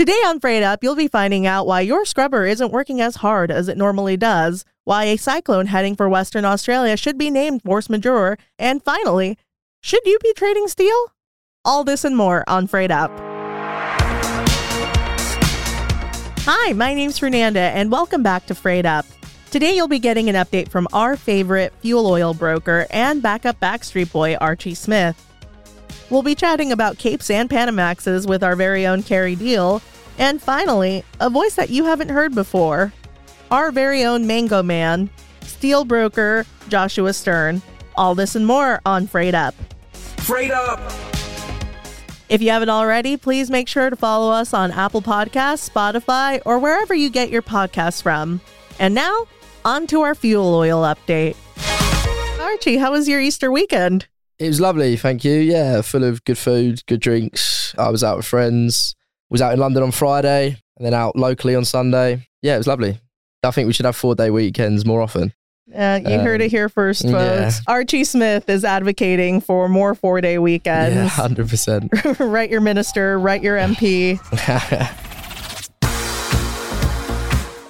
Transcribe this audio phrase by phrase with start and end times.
[0.00, 3.50] Today on Freight Up, you'll be finding out why your scrubber isn't working as hard
[3.50, 7.90] as it normally does, why a cyclone heading for Western Australia should be named force
[7.90, 9.36] majeure, and finally,
[9.82, 11.12] should you be trading steel?
[11.66, 13.10] All this and more on Freight Up.
[16.46, 19.04] Hi, my name's Fernanda, and welcome back to Freight Up.
[19.50, 24.10] Today, you'll be getting an update from our favorite fuel oil broker and backup Backstreet
[24.10, 25.29] Boy, Archie Smith.
[26.10, 29.80] We'll be chatting about Capes and Panamaxes with our very own Carrie Deal.
[30.18, 32.92] And finally, a voice that you haven't heard before
[33.50, 35.08] our very own Mango Man,
[35.42, 37.62] steel broker Joshua Stern.
[37.96, 39.54] All this and more on Freight Up.
[39.92, 40.80] Freight Up!
[42.28, 46.58] If you haven't already, please make sure to follow us on Apple Podcasts, Spotify, or
[46.58, 48.40] wherever you get your podcasts from.
[48.78, 49.26] And now,
[49.64, 51.36] on to our fuel oil update.
[52.40, 54.06] Archie, how was your Easter weekend?
[54.40, 55.34] It was lovely, thank you.
[55.34, 57.74] Yeah, full of good food, good drinks.
[57.76, 58.96] I was out with friends.
[59.28, 62.26] Was out in London on Friday and then out locally on Sunday.
[62.40, 62.98] Yeah, it was lovely.
[63.44, 65.34] I think we should have four day weekends more often.
[65.74, 67.14] Uh, you um, heard it um, here first, folks.
[67.14, 67.50] Yeah.
[67.68, 70.96] Archie Smith is advocating for more four day weekends.
[70.96, 72.32] Yeah, 100%.
[72.32, 74.18] write your minister, write your MP.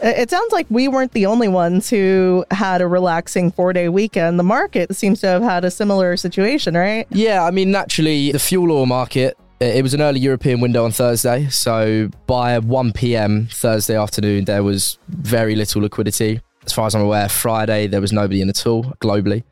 [0.02, 4.38] It sounds like we weren't the only ones who had a relaxing four day weekend.
[4.38, 7.06] The market seems to have had a similar situation, right?
[7.10, 10.92] Yeah, I mean, naturally, the fuel oil market, it was an early European window on
[10.92, 11.48] Thursday.
[11.48, 13.48] So by 1 p.m.
[13.50, 16.40] Thursday afternoon, there was very little liquidity.
[16.64, 19.44] As far as I'm aware, Friday, there was nobody in at all globally.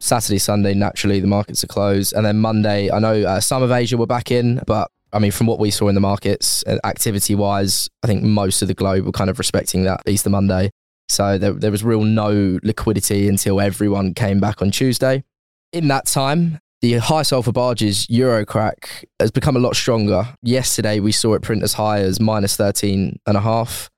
[0.00, 2.12] Saturday, Sunday, naturally, the markets are closed.
[2.14, 5.30] And then Monday, I know uh, some of Asia were back in, but I mean,
[5.30, 8.74] from what we saw in the markets, uh, activity wise, I think most of the
[8.74, 10.70] globe were kind of respecting that Easter Monday.
[11.08, 15.22] So there, there was real no liquidity until everyone came back on Tuesday.
[15.72, 20.34] In that time, the high sulfur barges Eurocrack has become a lot stronger.
[20.42, 23.90] Yesterday, we saw it print as high as minus 13 and a half.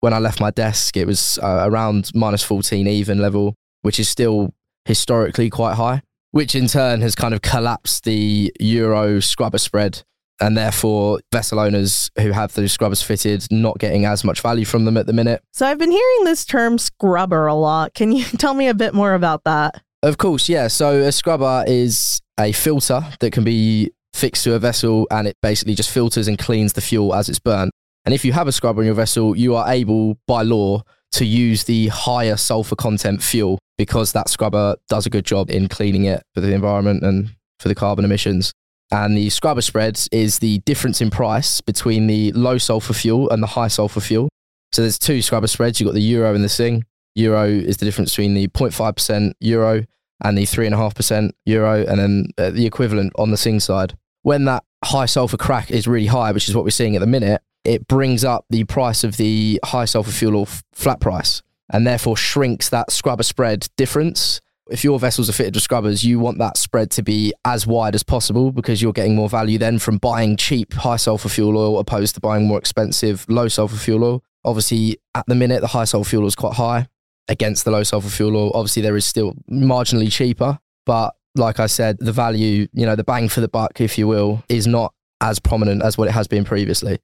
[0.00, 4.08] When I left my desk, it was uh, around minus 14 even level, which is
[4.08, 4.52] still
[4.84, 10.02] historically quite high, which in turn has kind of collapsed the Euro scrubber spread
[10.40, 14.84] and therefore vessel owners who have those scrubbers fitted not getting as much value from
[14.84, 15.42] them at the minute.
[15.52, 17.94] So I've been hearing this term scrubber a lot.
[17.94, 19.82] Can you tell me a bit more about that?
[20.02, 20.68] Of course, yeah.
[20.68, 25.36] So a scrubber is a filter that can be fixed to a vessel and it
[25.42, 27.70] basically just filters and cleans the fuel as it's burned.
[28.04, 31.24] And if you have a scrubber in your vessel, you are able by law to
[31.24, 36.04] use the higher sulfur content fuel because that scrubber does a good job in cleaning
[36.04, 38.52] it for the environment and for the carbon emissions.
[38.90, 43.42] And the scrubber spread is the difference in price between the low sulfur fuel and
[43.42, 44.28] the high sulfur fuel.
[44.72, 45.80] So there's two scrubber spreads.
[45.80, 46.84] You've got the euro and the sing.
[47.14, 49.84] Euro is the difference between the 0.5% euro
[50.22, 53.96] and the 3.5% euro, and then uh, the equivalent on the sing side.
[54.22, 57.06] When that high sulfur crack is really high, which is what we're seeing at the
[57.06, 61.86] minute, it brings up the price of the high sulfur fuel or flat price and
[61.86, 66.38] therefore shrinks that scrubber spread difference if your vessels are fitted with scrubbers, you want
[66.38, 69.98] that spread to be as wide as possible because you're getting more value then from
[69.98, 74.24] buying cheap high sulfur fuel oil opposed to buying more expensive low sulfur fuel oil.
[74.44, 76.88] Obviously, at the minute, the high sulfur fuel oil is quite high
[77.28, 78.50] against the low sulfur fuel oil.
[78.54, 83.04] Obviously, there is still marginally cheaper, but like I said, the value, you know, the
[83.04, 86.28] bang for the buck, if you will, is not as prominent as what it has
[86.28, 86.98] been previously,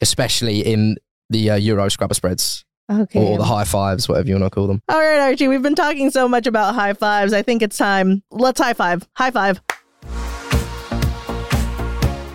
[0.00, 0.96] especially in
[1.28, 2.64] the uh, Euro scrubber spreads.
[2.90, 3.24] Okay.
[3.24, 4.82] Or the high fives, whatever you want to call them.
[4.88, 7.32] All right, Archie, we've been talking so much about high fives.
[7.32, 8.22] I think it's time.
[8.32, 9.08] Let's high five.
[9.14, 9.60] High five.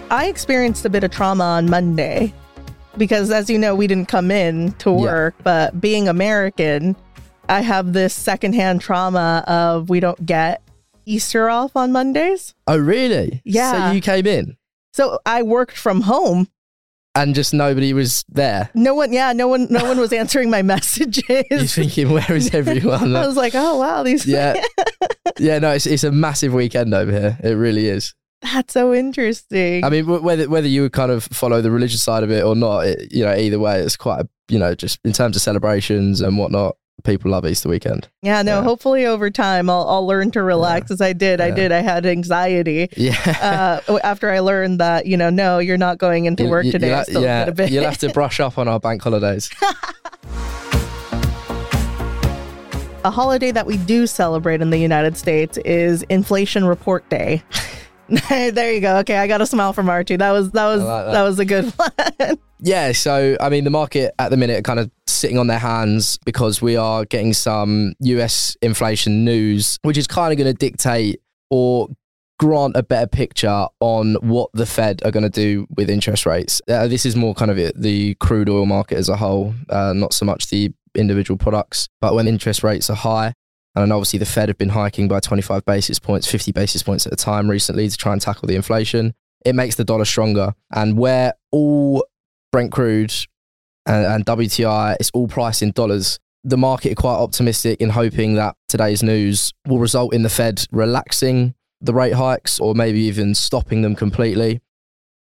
[0.10, 2.34] I experienced a bit of trauma on Monday
[2.98, 5.44] because, as you know, we didn't come in to work, yeah.
[5.44, 6.96] but being American,
[7.50, 10.62] I have this secondhand trauma of we don't get
[11.06, 12.56] Easter off on Mondays.
[12.68, 13.42] Oh, really?
[13.44, 13.90] Yeah.
[13.90, 14.56] So you came in?
[14.94, 16.48] So I worked from home
[17.16, 18.70] and just nobody was there.
[18.74, 21.46] No one, yeah, no one, no one was answering my messages.
[21.50, 23.16] You're thinking, where is everyone?
[23.16, 24.26] I was like, oh wow, these.
[24.26, 24.62] Yeah,
[25.40, 27.38] yeah, no, it's it's a massive weekend over here.
[27.44, 28.14] It really is.
[28.42, 29.84] That's so interesting.
[29.84, 32.56] I mean, whether whether you would kind of follow the religious side of it or
[32.56, 35.41] not, it, you know, either way, it's quite a, you know, just in terms of
[35.41, 38.09] celebrations and whatnot people love Easter weekend.
[38.22, 38.63] Yeah, no, yeah.
[38.63, 40.93] hopefully over time I'll, I'll learn to relax yeah.
[40.96, 41.40] as I did.
[41.40, 41.46] Yeah.
[41.46, 41.72] I did.
[41.72, 42.90] I had anxiety.
[42.97, 43.81] Yeah.
[43.87, 47.03] Uh, after I learned that, you know, no, you're not going into work you, today.
[47.07, 47.52] You, yeah.
[47.67, 49.49] You'll have to brush up on our bank holidays.
[53.05, 57.43] A holiday that we do celebrate in the United States is Inflation Report Day.
[58.29, 58.97] there you go.
[58.97, 60.16] Okay, I got a smile from Archie.
[60.17, 61.11] That was that was like that.
[61.11, 61.23] that.
[61.23, 62.37] was a good one.
[62.59, 65.59] yeah, so I mean the market at the minute are kind of sitting on their
[65.59, 70.57] hands because we are getting some US inflation news, which is kind of going to
[70.57, 71.87] dictate or
[72.37, 76.61] grant a better picture on what the Fed are going to do with interest rates.
[76.67, 79.93] Uh, this is more kind of it, the crude oil market as a whole, uh,
[79.93, 81.87] not so much the individual products.
[82.02, 83.34] But when interest rates are high,
[83.76, 87.14] and obviously the Fed have been hiking by 25 basis points, 50 basis points at
[87.14, 89.14] a time recently to try and tackle the inflation,
[89.46, 90.54] it makes the dollar stronger.
[90.74, 92.06] And where all
[92.52, 93.14] Brent crude
[93.86, 96.20] and, and WTI, it's all priced in dollars.
[96.44, 100.66] The market are quite optimistic in hoping that today's news will result in the Fed
[100.72, 104.62] relaxing the rate hikes or maybe even stopping them completely.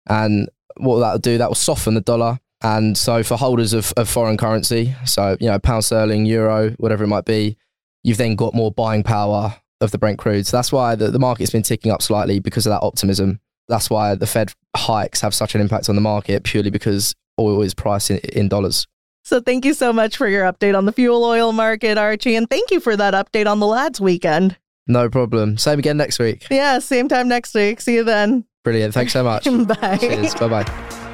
[0.08, 2.40] And what that'll do, that will soften the dollar.
[2.62, 7.04] And so for holders of, of foreign currency, so, you know, pound sterling, euro, whatever
[7.04, 7.58] it might be,
[8.04, 10.48] you've then got more buying power of the Brent crude.
[10.48, 13.40] So that's why the, the market's been ticking up slightly because of that optimism.
[13.68, 17.62] That's why the Fed hikes have such an impact on the market purely because oil
[17.62, 18.88] is priced in, in dollars.
[19.24, 22.50] So thank you so much for your update on the fuel oil market, Archie, and
[22.50, 24.58] thank you for that update on the lads weekend.
[24.88, 25.58] No problem.
[25.58, 26.48] Same again next week.
[26.50, 27.82] Yeah, same time next week.
[27.82, 28.46] See you then.
[28.64, 28.94] Brilliant.
[28.94, 29.44] Thanks so much.
[29.82, 29.98] Bye.
[29.98, 30.34] Cheers.
[30.36, 31.08] Bye bye.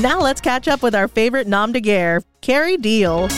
[0.00, 3.28] Now let's catch up with our favorite nom de guerre, Carrie Deal.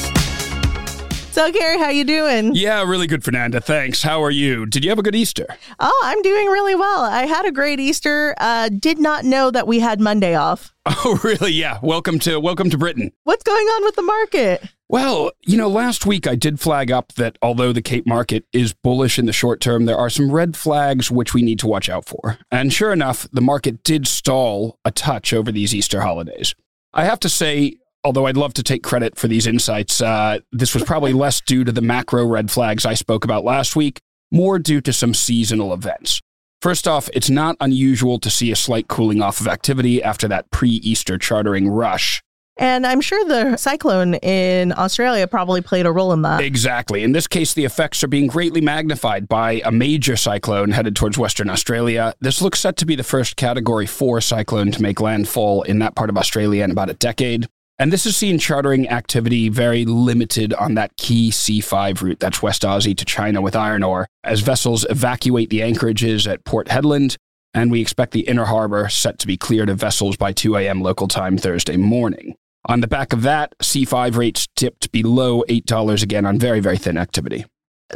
[1.33, 2.55] So, Gary, how you doing?
[2.55, 3.59] Yeah, really good, Fernanda.
[3.59, 4.03] Thanks.
[4.03, 4.67] How are you?
[4.67, 5.47] Did you have a good Easter?
[5.81, 7.01] Oh, I'm doing really well.
[7.05, 8.35] I had a great Easter.
[8.37, 10.75] Uh, did not know that we had Monday off.
[11.05, 11.53] Oh, really?
[11.53, 11.79] Yeah.
[11.83, 13.13] Welcome to welcome to Britain.
[13.25, 14.63] What's going on with the market?
[14.89, 18.73] Well, you know, last week I did flag up that although the Cape market is
[18.75, 21.89] bullish in the short term, there are some red flags which we need to watch
[21.89, 22.37] out for.
[22.51, 26.55] And sure enough, the market did stall a touch over these Easter holidays.
[26.93, 30.75] I have to say, although I'd love to take credit for these insights, uh, this
[30.75, 34.01] was probably less due to the macro red flags I spoke about last week,
[34.31, 36.21] more due to some seasonal events.
[36.61, 40.51] First off, it's not unusual to see a slight cooling off of activity after that
[40.51, 42.23] pre Easter chartering rush.
[42.59, 46.43] And I'm sure the cyclone in Australia probably played a role in that.
[46.43, 47.03] Exactly.
[47.03, 51.17] In this case, the effects are being greatly magnified by a major cyclone headed towards
[51.17, 52.15] Western Australia.
[52.21, 55.97] This looks set to be the first Category 4 cyclone to make landfall in that
[55.97, 57.49] part of Australia in about a decade.
[57.83, 62.63] And this has seen chartering activity very limited on that key C5 route, that's West
[62.63, 67.17] Aussie to China with iron ore, as vessels evacuate the anchorages at Port Hedland.
[67.55, 70.81] And we expect the inner harbor set to be cleared of vessels by 2 a.m.
[70.81, 72.37] local time Thursday morning.
[72.67, 76.97] On the back of that, C5 rates tipped below $8 again on very, very thin
[76.97, 77.47] activity.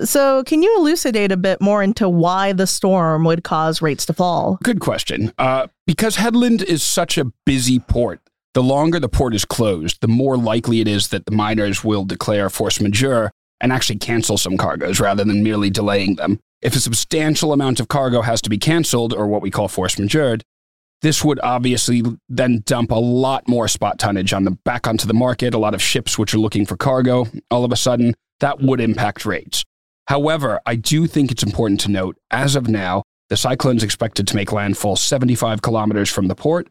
[0.03, 4.13] So, can you elucidate a bit more into why the storm would cause rates to
[4.13, 4.59] fall?
[4.65, 5.33] Good question.
[5.39, 8.21] Uh, because Hedland is such a busy port,
[8.57, 12.07] the longer the port is closed, the more likely it is that the miners will
[12.07, 13.31] declare force majeure
[13.61, 16.41] and actually cancel some cargoes rather than merely delaying them.
[16.63, 19.99] If a substantial amount of cargo has to be canceled, or what we call force
[19.99, 20.39] majeure,
[21.03, 25.13] this would obviously then dump a lot more spot tonnage on the back onto the
[25.13, 25.53] market.
[25.53, 28.81] A lot of ships which are looking for cargo, all of a sudden, that would
[28.81, 29.65] impact rates.
[30.09, 34.27] However, I do think it's important to note, as of now, the cyclone is expected
[34.29, 36.69] to make landfall 75 kilometers from the port,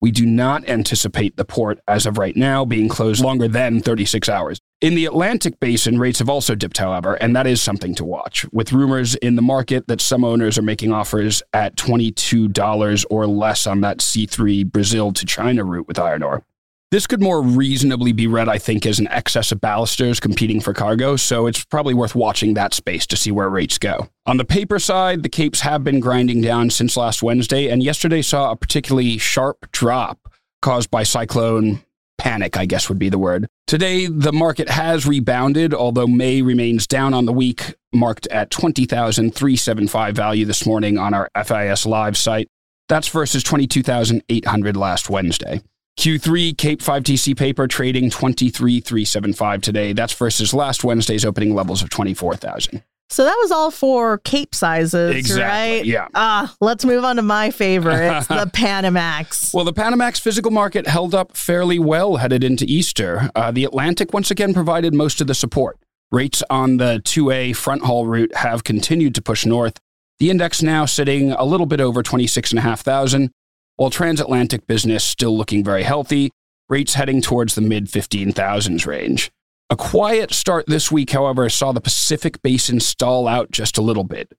[0.00, 4.28] we do not anticipate the port, as of right now, being closed longer than 36
[4.28, 4.60] hours.
[4.80, 8.46] In the Atlantic basin, rates have also dipped, however, and that is something to watch,
[8.52, 13.66] with rumors in the market that some owners are making offers at $22 or less
[13.66, 16.44] on that C3 Brazil to China route with iron ore.
[16.90, 20.72] This could more reasonably be read, I think, as an excess of ballasters competing for
[20.72, 24.08] cargo, so it's probably worth watching that space to see where rates go.
[24.24, 28.22] On the paper side, the capes have been grinding down since last Wednesday, and yesterday
[28.22, 30.32] saw a particularly sharp drop
[30.62, 31.82] caused by cyclone
[32.16, 33.48] panic, I guess would be the word.
[33.66, 40.16] Today, the market has rebounded, although May remains down on the week, marked at 20,375
[40.16, 42.48] value this morning on our FIS Live site.
[42.88, 45.60] That's versus 22,800 last Wednesday.
[45.98, 49.92] Q3 Cape 5TC paper trading 23,375 today.
[49.92, 52.82] That's versus last Wednesday's opening levels of 24,000.
[53.10, 55.84] So that was all for Cape sizes, Exactly, right?
[55.84, 56.06] yeah.
[56.14, 59.52] Ah, let's move on to my favorite, the Panamax.
[59.52, 63.30] Well, the Panamax physical market held up fairly well headed into Easter.
[63.34, 65.78] Uh, the Atlantic once again provided most of the support.
[66.12, 69.80] Rates on the 2A front haul route have continued to push north.
[70.20, 73.30] The index now sitting a little bit over 26,500,
[73.78, 76.30] while transatlantic business still looking very healthy,
[76.68, 79.30] rates heading towards the mid 15,000s range.
[79.70, 84.02] A quiet start this week, however, saw the Pacific basin stall out just a little
[84.02, 84.32] bit.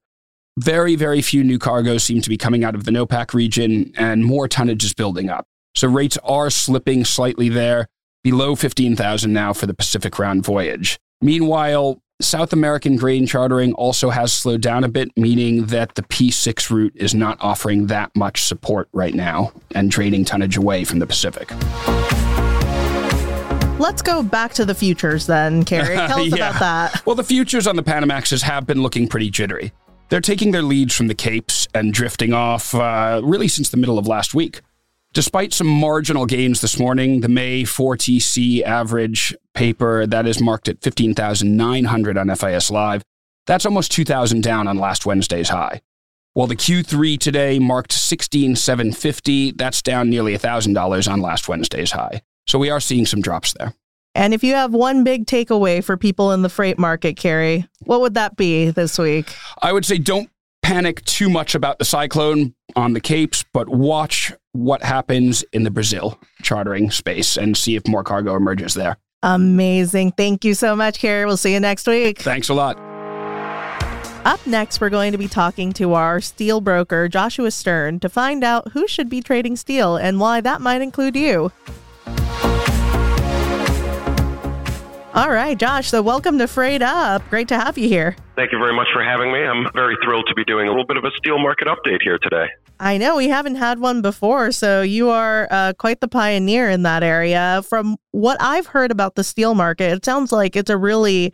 [0.58, 4.26] Very, very few new cargoes seem to be coming out of the NOPAC region, and
[4.26, 5.46] more tonnage is building up.
[5.74, 7.88] So rates are slipping slightly there,
[8.26, 11.00] below 15,000 now for the Pacific round voyage.
[11.22, 16.70] Meanwhile, South American grain chartering also has slowed down a bit, meaning that the P6
[16.70, 21.08] route is not offering that much support right now and draining tonnage away from the
[21.08, 21.50] Pacific.
[23.80, 25.96] Let's go back to the futures then, Carrie.
[26.08, 26.50] Tell us Yeah.
[26.50, 27.06] about that.
[27.06, 29.72] Well, the futures on the Panamaxes have been looking pretty jittery.
[30.10, 33.98] They're taking their leads from the Capes and drifting off uh, really since the middle
[33.98, 34.60] of last week.
[35.12, 40.84] Despite some marginal gains this morning, the May 4TC average paper that is marked at
[40.84, 43.02] 15,900 on FIS Live,
[43.48, 45.82] that's almost 2,000 down on last Wednesday's high.
[46.34, 52.22] While the Q3 today marked 16,750, that's down nearly $1,000 on last Wednesday's high.
[52.48, 53.74] So we are seeing some drops there.
[54.14, 58.02] And if you have one big takeaway for people in the freight market, Carrie, what
[58.02, 59.36] would that be this week?
[59.60, 60.30] I would say don't
[60.70, 65.72] panic too much about the cyclone on the Capes, but watch what happens in the
[65.72, 68.98] Brazil chartering space and see if more cargo emerges there.
[69.24, 70.12] Amazing.
[70.12, 71.26] Thank you so much, Carey.
[71.26, 72.22] We'll see you next week.
[72.22, 72.78] Thanks a lot.
[74.28, 78.44] Up next, we're going to be talking to our steel broker, Joshua Stern, to find
[78.44, 81.52] out who should be trading steel and why that might include you.
[85.20, 85.90] All right, Josh.
[85.90, 87.30] So, welcome to Freight Up.
[87.30, 88.16] Great to have you here.
[88.38, 89.40] Thank you very much for having me.
[89.40, 92.18] I'm very thrilled to be doing a little bit of a steel market update here
[92.20, 92.48] today.
[92.80, 96.84] I know we haven't had one before, so you are uh, quite the pioneer in
[96.84, 97.62] that area.
[97.68, 101.34] From what I've heard about the steel market, it sounds like it's a really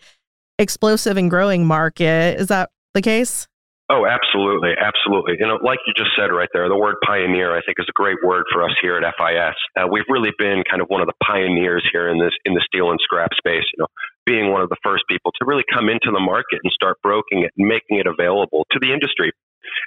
[0.58, 2.39] explosive and growing market.
[2.39, 3.48] Is that the case?
[3.88, 5.38] Oh, absolutely, absolutely.
[5.38, 7.94] You know, like you just said right there, the word pioneer I think is a
[7.94, 9.54] great word for us here at FIS.
[9.77, 12.65] Uh, we've really been kind of one of the pioneers here in this in the
[12.65, 13.63] steel and scrap space.
[13.77, 13.88] You know,
[14.25, 17.46] being one of the first people to really come into the market and start broking
[17.46, 19.32] it and making it available to the industry.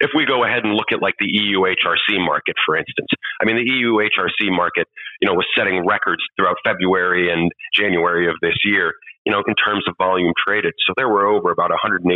[0.01, 3.09] If we go ahead and look at like the EU HRC market, for instance,
[3.43, 4.87] I mean, the EU HRC market,
[5.21, 8.95] you know, was setting records throughout February and January of this year
[9.29, 10.73] you know, in terms of volume traded.
[10.89, 12.09] So there were over about 185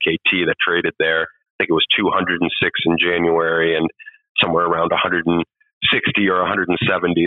[0.00, 1.28] KT that traded there.
[1.28, 3.84] I think it was 206 in January and
[4.40, 5.44] somewhere around 160
[6.32, 6.72] or 170.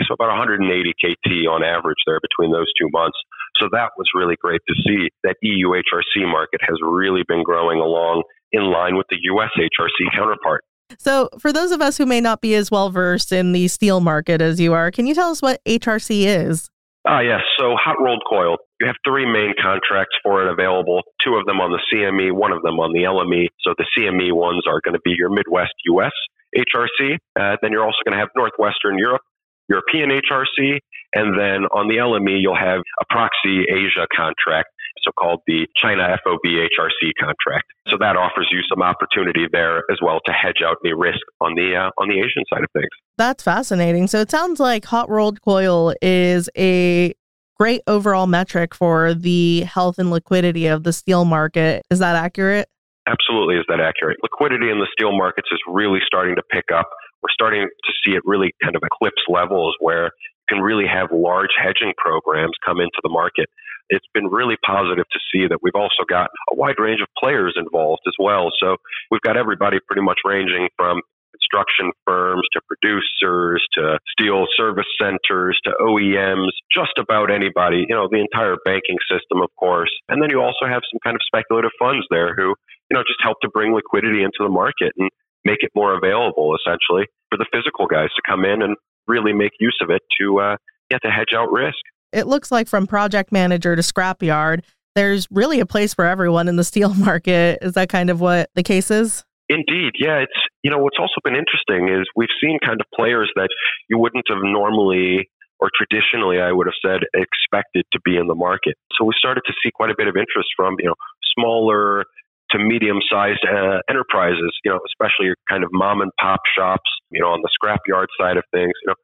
[0.09, 0.65] So about 180
[0.97, 3.17] KT on average there between those two months.
[3.61, 5.13] So that was really great to see.
[5.23, 10.15] That EU HRC market has really been growing along in line with the US HRC
[10.15, 10.63] counterpart.
[10.99, 13.99] So, for those of us who may not be as well versed in the steel
[13.99, 16.69] market as you are, can you tell us what HRC is?
[17.07, 17.39] Ah, yes.
[17.57, 18.57] So hot rolled coil.
[18.81, 21.03] You have three main contracts for it available.
[21.23, 23.47] Two of them on the CME, one of them on the LME.
[23.63, 26.11] So the CME ones are going to be your Midwest US
[26.55, 27.15] HRC.
[27.39, 29.21] Uh, then you're also going to have Northwestern Europe,
[29.69, 30.79] European HRC,
[31.15, 34.67] and then on the LME you'll have a proxy Asia contract
[35.03, 37.65] so called the China FOB HRC contract.
[37.87, 41.55] So that offers you some opportunity there as well to hedge out the risk on
[41.55, 42.89] the uh, on the Asian side of things.
[43.17, 44.07] That's fascinating.
[44.07, 47.13] So it sounds like hot rolled coil is a
[47.57, 51.83] great overall metric for the health and liquidity of the steel market.
[51.89, 52.69] Is that accurate?
[53.07, 54.17] Absolutely, is that accurate?
[54.21, 56.89] Liquidity in the steel markets is really starting to pick up.
[57.23, 61.07] We're starting to see it really kind of eclipse levels where you can really have
[61.11, 63.47] large hedging programs come into the market
[63.89, 67.55] it's been really positive to see that we've also got a wide range of players
[67.55, 68.51] involved as well.
[68.59, 68.77] So
[69.11, 71.01] we've got everybody pretty much ranging from
[71.37, 78.07] construction firms to producers to steel service centers to OEMs, just about anybody, you know,
[78.09, 79.91] the entire banking system, of course.
[80.09, 82.55] And then you also have some kind of speculative funds there who,
[82.89, 85.09] you know, just help to bring liquidity into the market and
[85.45, 88.75] make it more available essentially for the physical guys to come in and
[89.07, 90.57] really make use of it to uh,
[90.89, 91.79] get to hedge out risk
[92.13, 94.63] it looks like from project manager to scrapyard,
[94.95, 97.59] there's really a place for everyone in the steel market.
[97.61, 99.23] Is that kind of what the case is?
[99.49, 100.19] Indeed, yeah.
[100.19, 103.47] It's you know what's also been interesting is we've seen kind of players that
[103.89, 108.35] you wouldn't have normally or traditionally I would have said expected to be in the
[108.35, 108.75] market.
[108.97, 110.95] So we started to see quite a bit of interest from you know
[111.37, 112.03] smaller
[112.51, 117.19] to medium sized uh, enterprises, you know, especially kind of mom and pop shops, you
[117.19, 118.95] know, on the scrapyard side of things, you know,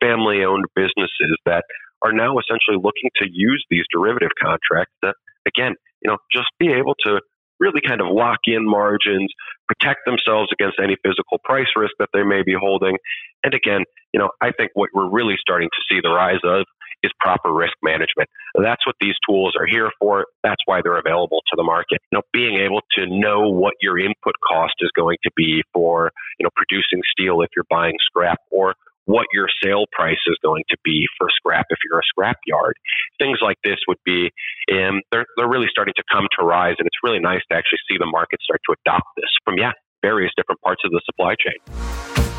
[0.00, 1.64] family owned businesses that
[2.02, 5.12] are now essentially looking to use these derivative contracts to,
[5.46, 7.20] again, you know, just be able to
[7.60, 9.28] really kind of lock in margins,
[9.68, 12.96] protect themselves against any physical price risk that they may be holding.
[13.44, 16.64] And again, you know, I think what we're really starting to see the rise of
[17.02, 18.28] is proper risk management.
[18.54, 20.26] That's what these tools are here for.
[20.42, 21.98] That's why they're available to the market.
[22.10, 26.10] You know, being able to know what your input cost is going to be for,
[26.38, 28.74] you know, producing steel if you're buying scrap or
[29.06, 32.74] what your sale price is going to be for scrap if you're a scrap yard.
[33.18, 34.30] Things like this would be,
[34.72, 37.80] um, they're, they're really starting to come to rise, and it's really nice to actually
[37.90, 41.34] see the market start to adopt this from, yeah, various different parts of the supply
[41.34, 42.29] chain.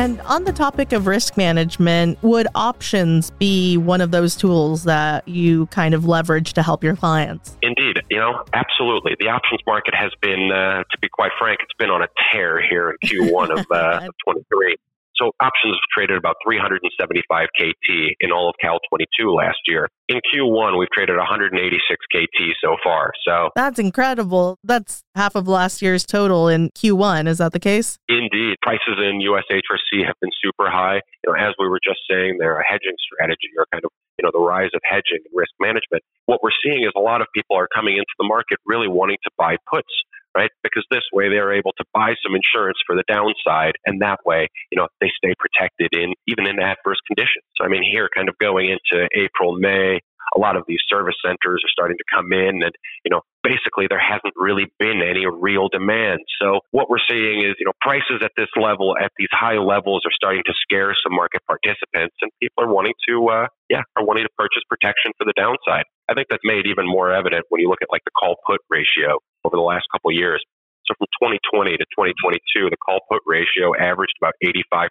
[0.00, 5.28] And on the topic of risk management, would options be one of those tools that
[5.28, 7.54] you kind of leverage to help your clients?
[7.60, 7.98] Indeed.
[8.08, 9.14] You know, absolutely.
[9.20, 12.62] The options market has been, uh, to be quite frank, it's been on a tear
[12.66, 14.76] here in Q1 of, uh, of 23.
[15.20, 19.86] So options traded about 375 KT in all of Cal 22 last year.
[20.08, 21.60] In Q1, we've traded 186
[22.08, 23.12] KT so far.
[23.26, 24.56] So that's incredible.
[24.64, 27.28] That's half of last year's total in Q1.
[27.28, 27.98] Is that the case?
[28.08, 28.56] Indeed.
[28.62, 31.02] Prices in US HRC have been super high.
[31.24, 34.24] You know, as we were just saying, they're a hedging strategy or kind of you
[34.24, 36.02] know the rise of hedging and risk management.
[36.26, 39.16] What we're seeing is a lot of people are coming into the market really wanting
[39.24, 39.88] to buy puts
[40.34, 40.50] right?
[40.62, 44.48] Because this way they're able to buy some insurance for the downside, and that way,
[44.70, 47.44] you know, they stay protected in even in adverse conditions.
[47.56, 50.00] So I mean, here, kind of going into April, May,
[50.36, 52.72] a lot of these service centers are starting to come in, and
[53.04, 56.20] you know, basically there hasn't really been any real demand.
[56.40, 60.02] So what we're seeing is, you know, prices at this level, at these high levels,
[60.06, 64.04] are starting to scare some market participants, and people are wanting to, uh, yeah, are
[64.04, 65.84] wanting to purchase protection for the downside.
[66.08, 68.60] I think that's made even more evident when you look at like the call put
[68.68, 70.42] ratio over the last couple of years.
[70.90, 74.90] So from 2020 to 2022, the call put ratio averaged about 85%.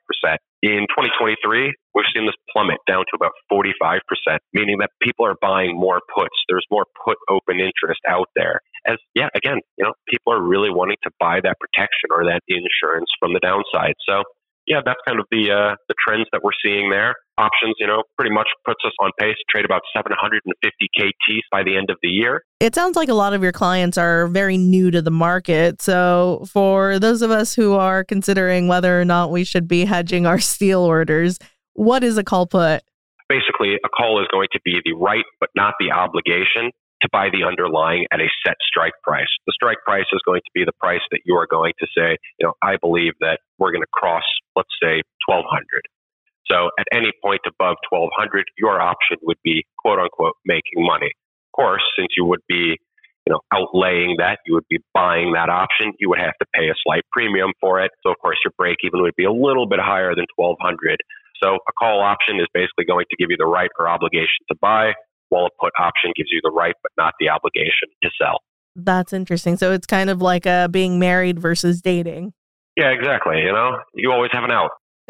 [0.64, 4.00] In 2023, we've seen this plummet down to about 45%,
[4.54, 6.36] meaning that people are buying more puts.
[6.48, 8.62] There's more put open interest out there.
[8.88, 12.42] As yeah, again, you know, people are really wanting to buy that protection or that
[12.48, 13.96] insurance from the downside.
[14.08, 14.24] So
[14.70, 17.16] yeah, that's kind of the uh, the trends that we're seeing there.
[17.40, 21.64] Options, you know, pretty much puts us on pace to trade about 750 KTs by
[21.64, 22.44] the end of the year.
[22.60, 25.82] It sounds like a lot of your clients are very new to the market.
[25.82, 30.28] So, for those of us who are considering whether or not we should be hedging
[30.28, 31.40] our steel orders,
[31.74, 32.84] what is a call put?
[33.28, 36.72] Basically, a call is going to be the right but not the obligation
[37.02, 39.30] to buy the underlying at a set strike price.
[39.48, 42.18] The strike price is going to be the price that you are going to say,
[42.40, 44.24] you know, I believe that we're going to cross,
[44.60, 45.00] let's say,
[45.32, 45.88] 1200.
[46.52, 51.14] So at any point above 1200, your option would be quote unquote making money.
[51.48, 52.76] Of course, since you would be,
[53.26, 56.68] you know, outlaying that, you would be buying that option, you would have to pay
[56.68, 57.92] a slight premium for it.
[58.04, 60.98] So of course your break even would be a little bit higher than 1200.
[61.42, 64.56] So a call option is basically going to give you the right or obligation to
[64.60, 64.94] buy
[65.30, 68.42] while a put option gives you the right but not the obligation to sell.
[68.76, 69.58] That's interesting.
[69.58, 72.34] So it's kind of like uh, being married versus dating.
[72.80, 73.42] Yeah, exactly.
[73.42, 74.72] You know, you always have an out.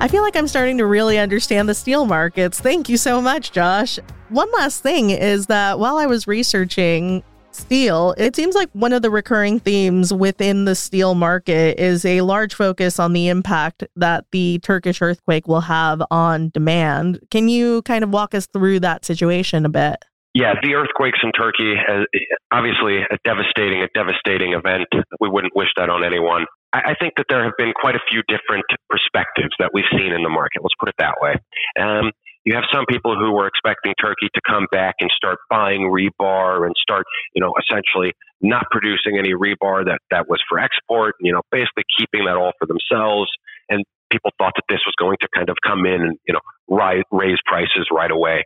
[0.00, 2.58] I feel like I'm starting to really understand the steel markets.
[2.58, 4.00] Thank you so much, Josh.
[4.30, 9.02] One last thing is that while I was researching steel, it seems like one of
[9.02, 14.24] the recurring themes within the steel market is a large focus on the impact that
[14.32, 17.20] the Turkish earthquake will have on demand.
[17.30, 20.04] Can you kind of walk us through that situation a bit?
[20.34, 22.04] Yeah, the earthquakes in Turkey, uh,
[22.52, 24.86] obviously a devastating, a devastating event.
[25.20, 26.46] We wouldn't wish that on anyone.
[26.72, 30.22] I think that there have been quite a few different perspectives that we've seen in
[30.22, 30.60] the market.
[30.60, 31.32] Let's put it that way.
[31.80, 32.12] Um,
[32.44, 36.66] you have some people who were expecting Turkey to come back and start buying rebar
[36.66, 41.32] and start, you know, essentially not producing any rebar that, that was for export, you
[41.32, 43.28] know, basically keeping that all for themselves.
[43.68, 46.40] And people thought that this was going to kind of come in and, you know,
[46.68, 48.44] rise, raise prices right away.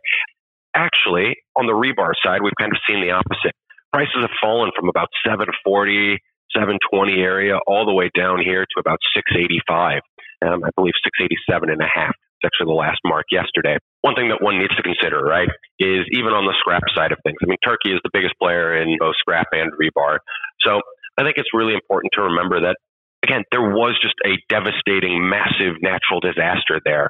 [0.75, 3.53] Actually, on the rebar side, we've kind of seen the opposite.
[3.91, 6.17] Prices have fallen from about 740,
[6.53, 10.01] 720 area all the way down here to about 685.
[10.41, 13.77] Um, I believe 687 and a half actually the last mark yesterday.
[14.01, 15.47] One thing that one needs to consider, right,
[15.79, 17.39] is even on the scrap side of things.
[17.41, 20.19] I mean, Turkey is the biggest player in both scrap and rebar.
[20.61, 20.81] So
[21.17, 22.75] I think it's really important to remember that,
[23.23, 27.09] again, there was just a devastating, massive natural disaster there.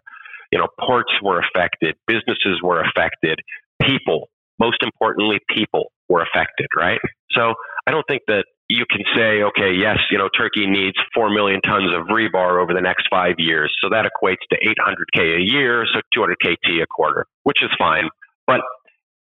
[0.54, 3.40] You know, ports were affected, businesses were affected,
[3.82, 7.00] people, most importantly, people were affected, right?
[7.32, 7.56] So
[7.88, 11.60] I don't think that you can say, okay, yes, you know, Turkey needs 4 million
[11.62, 13.74] tons of rebar over the next five years.
[13.82, 18.10] So that equates to 800K a year, so 200 KT a quarter, which is fine.
[18.46, 18.62] But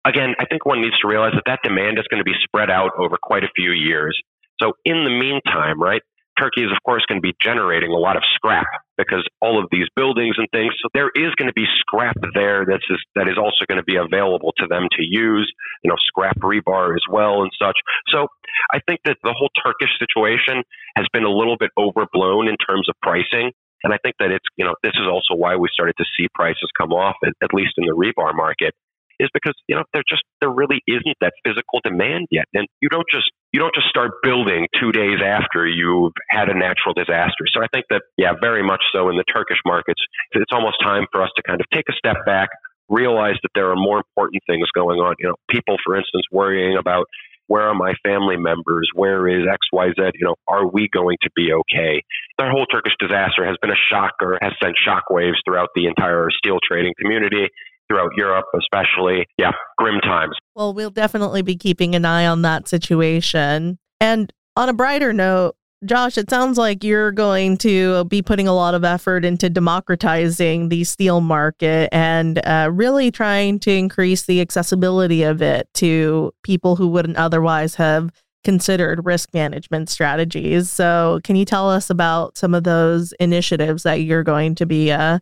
[0.06, 2.72] again, I think one needs to realize that that demand is going to be spread
[2.72, 4.18] out over quite a few years.
[4.62, 6.02] So in the meantime, right,
[6.38, 9.70] Turkey is, of course, going to be generating a lot of scrap because all of
[9.72, 10.74] these buildings and things.
[10.82, 13.86] So there is going to be scrap there that is that is also going to
[13.86, 15.52] be available to them to use.
[15.84, 17.78] You know, scrap rebar as well and such.
[18.10, 18.28] So
[18.72, 20.64] I think that the whole Turkish situation
[20.96, 23.52] has been a little bit overblown in terms of pricing.
[23.84, 26.28] And I think that it's, you know, this is also why we started to see
[26.34, 28.74] prices come off, at, at least in the rebar market,
[29.20, 32.46] is because, you know, there just, there really isn't that physical demand yet.
[32.54, 36.54] And you don't just, you don't just start building two days after you've had a
[36.54, 37.48] natural disaster.
[37.54, 41.06] So I think that, yeah, very much so in the Turkish markets, it's almost time
[41.12, 42.50] for us to kind of take a step back,
[42.90, 45.16] realize that there are more important things going on.
[45.20, 47.06] You know, people, for instance, worrying about
[47.48, 48.90] where are my family members?
[48.94, 50.12] Where is XYZ?
[50.16, 52.04] You know, are we going to be okay?
[52.38, 56.28] The whole Turkish disaster has been a shock or has sent shockwaves throughout the entire
[56.38, 57.48] steel trading community,
[57.90, 59.26] throughout Europe, especially.
[59.38, 60.36] Yeah, grim times.
[60.56, 63.80] Well, we'll definitely be keeping an eye on that situation.
[64.00, 68.54] And on a brighter note, Josh, it sounds like you're going to be putting a
[68.54, 74.42] lot of effort into democratizing the steel market and uh, really trying to increase the
[74.42, 78.12] accessibility of it to people who wouldn't otherwise have
[78.44, 80.72] considered risk management strategies.
[80.72, 84.92] So, can you tell us about some of those initiatives that you're going to be
[84.92, 85.20] uh,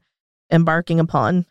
[0.49, 1.45] embarking upon?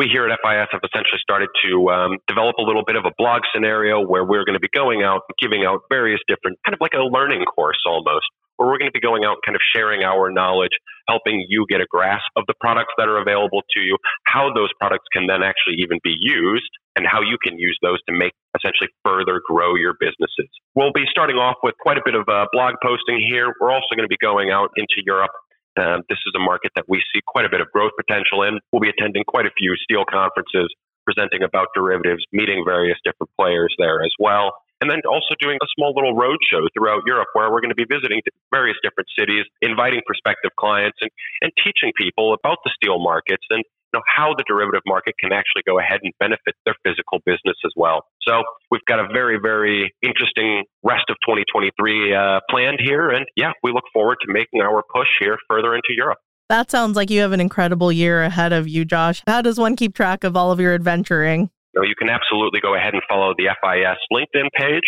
[0.00, 3.12] We here at FIS have essentially started to um, develop a little bit of a
[3.20, 6.72] blog scenario where we're going to be going out and giving out various different, kind
[6.72, 8.24] of like a learning course almost,
[8.56, 10.72] where we're going to be going out and kind of sharing our knowledge,
[11.04, 14.72] helping you get a grasp of the products that are available to you, how those
[14.80, 18.32] products can then actually even be used, and how you can use those to make
[18.56, 20.48] essentially further grow your businesses.
[20.74, 23.52] We'll be starting off with quite a bit of uh, blog posting here.
[23.60, 25.36] We're also going to be going out into Europe
[25.78, 28.58] um, this is a market that we see quite a bit of growth potential in.
[28.72, 30.72] We'll be attending quite a few steel conferences,
[31.04, 34.52] presenting about derivatives, meeting various different players there as well.
[34.80, 37.78] And then also doing a small little road show throughout Europe where we're going to
[37.78, 41.10] be visiting various different cities, inviting prospective clients and,
[41.42, 43.62] and teaching people about the steel markets and
[43.98, 47.72] know, how the derivative market can actually go ahead and benefit their physical business as
[47.76, 48.06] well.
[48.22, 53.10] So we've got a very, very interesting rest of 2023 uh, planned here.
[53.10, 56.18] And yeah, we look forward to making our push here further into Europe.
[56.48, 59.22] That sounds like you have an incredible year ahead of you, Josh.
[59.26, 61.50] How does one keep track of all of your adventuring?
[61.74, 64.82] You, know, you can absolutely go ahead and follow the FIS LinkedIn page.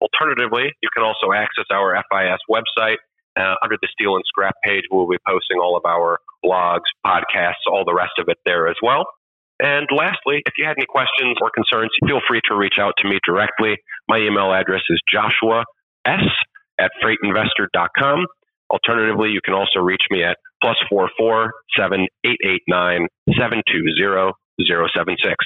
[0.00, 2.96] Alternatively, you can also access our FIS website
[3.36, 7.64] uh, under the Steel and Scrap page, we'll be posting all of our blogs, podcasts,
[7.70, 9.04] all the rest of it there as well.
[9.60, 13.08] And lastly, if you had any questions or concerns, feel free to reach out to
[13.08, 13.76] me directly.
[14.08, 15.64] My email address is joshua
[16.04, 16.24] s
[16.80, 18.26] at freightinvestor.com.
[18.70, 23.06] Alternatively, you can also reach me at plus four four seven eight eight nine
[23.38, 24.32] seven two zero
[24.66, 25.36] zero seven six.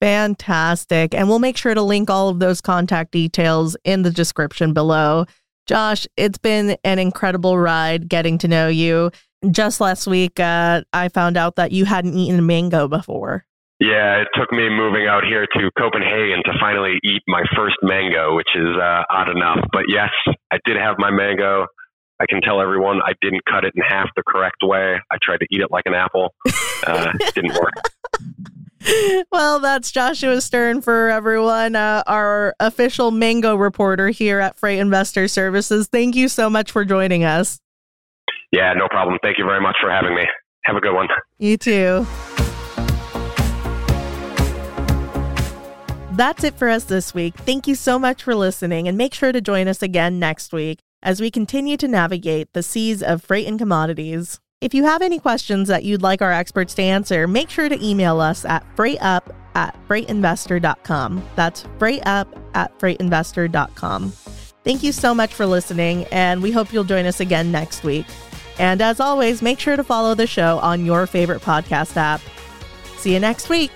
[0.00, 1.14] Fantastic.
[1.14, 5.26] And we'll make sure to link all of those contact details in the description below.
[5.66, 9.10] Josh, it's been an incredible ride getting to know you.
[9.50, 13.46] Just last week, uh, I found out that you hadn't eaten a mango before.
[13.80, 18.36] Yeah, it took me moving out here to Copenhagen to finally eat my first mango,
[18.36, 19.60] which is uh, odd enough.
[19.72, 20.10] But yes,
[20.52, 21.66] I did have my mango.
[22.20, 24.98] I can tell everyone I didn't cut it in half the correct way.
[25.10, 26.34] I tried to eat it like an apple.
[26.86, 29.24] Uh, didn't work.
[29.32, 35.26] well, that's Joshua Stern for everyone, uh, our official mango reporter here at Freight Investor
[35.26, 35.88] Services.
[35.88, 37.60] Thank you so much for joining us.
[38.52, 39.18] Yeah, no problem.
[39.22, 40.24] Thank you very much for having me.
[40.64, 41.08] Have a good one.
[41.38, 42.06] You too.
[46.12, 47.34] That's it for us this week.
[47.34, 50.80] Thank you so much for listening, and make sure to join us again next week
[51.02, 54.38] as we continue to navigate the seas of freight and commodities.
[54.60, 57.82] If you have any questions that you'd like our experts to answer, make sure to
[57.82, 61.26] email us at freightup at freightinvestor.com.
[61.36, 64.10] That's freightup at freightinvestor.com.
[64.62, 68.04] Thank you so much for listening, and we hope you'll join us again next week.
[68.60, 72.20] And as always, make sure to follow the show on your favorite podcast app.
[72.98, 73.70] See you next week.